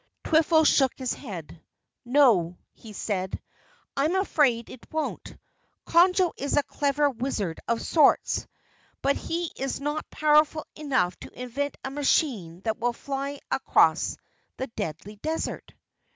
[0.23, 1.61] Twiffle shook his head.
[2.05, 3.39] "No," he said,
[3.95, 5.37] "I'm afraid it won't.
[5.85, 8.47] Conjo is a clever wizard of sorts,
[9.03, 14.17] but he is not powerful enough to invent a machine that will fly across
[14.57, 15.71] the Deadly Desert."